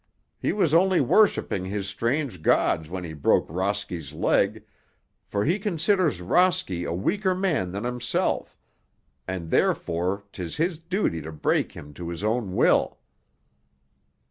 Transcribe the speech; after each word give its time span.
He 0.39 0.51
was 0.51 0.73
only 0.73 0.99
worshipping 0.99 1.63
his 1.65 1.87
strange 1.87 2.41
gods 2.41 2.89
when 2.89 3.03
he 3.03 3.13
broke 3.13 3.45
Rosky's 3.47 4.13
leg, 4.13 4.63
for 5.27 5.45
he 5.45 5.59
considers 5.59 6.21
Rosky 6.23 6.85
a 6.87 6.91
weaker 6.91 7.35
man 7.35 7.71
than 7.71 7.83
himself, 7.83 8.57
and 9.27 9.51
therefore 9.51 10.23
'tis 10.31 10.55
his 10.57 10.79
duty 10.79 11.21
to 11.21 11.31
break 11.31 11.73
him 11.73 11.93
to 11.93 12.09
his 12.09 12.23
own 12.23 12.55
will." 12.55 12.97